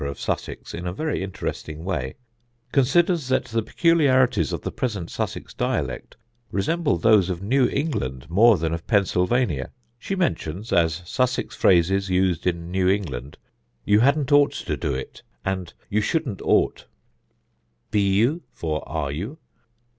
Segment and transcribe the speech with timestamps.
[0.07, 2.15] of Sussex in a very interesting way),
[2.71, 6.17] considers that the peculiarities of the present Sussex dialect
[6.51, 9.69] resemble those of New England more than of Pennsylvania.
[9.99, 13.37] She mentions as Sussex phrases used in New England
[13.85, 16.87] 'You hadn't ought to do it,' and 'You shouldn't ought';
[17.91, 18.41] 'Be you'?
[18.51, 19.37] for 'Are you'?